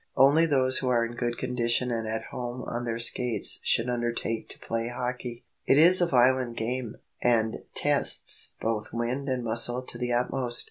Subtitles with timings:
[0.17, 4.49] Only those who are in good condition and at home on their skates should undertake
[4.49, 5.45] to play hockey.
[5.67, 10.59] It is a violent game, and tests both wind and muscle to the utmost.